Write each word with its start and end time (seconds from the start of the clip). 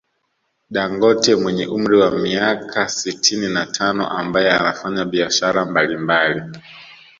Dangote 0.73 1.35
mwenye 1.35 1.67
umri 1.67 1.97
wa 1.99 2.11
miaka 2.11 2.89
sitini 2.89 3.47
na 3.49 3.65
tano 3.65 4.09
ambaye 4.09 4.51
anafanya 4.51 5.05
biashara 5.05 5.65
mbali 5.65 5.97
mbali 5.97 6.41